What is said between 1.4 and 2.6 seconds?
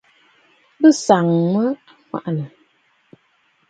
mə aŋwàʼànə̀.